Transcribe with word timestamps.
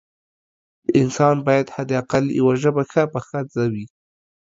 د 0.85 0.87
انسان 1.01 1.35
باید 1.47 1.67
حد 1.75 1.89
اقل 2.01 2.25
یوه 2.39 2.53
ژبه 2.61 2.83
ښه 2.91 3.03
پخه 3.13 3.39
زده 3.51 3.65
وي 3.73 3.85